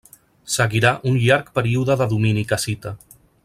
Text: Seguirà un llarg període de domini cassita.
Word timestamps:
Seguirà 0.53 0.93
un 1.11 1.19
llarg 1.25 1.51
període 1.59 1.99
de 2.03 2.09
domini 2.15 2.47
cassita. 2.55 2.97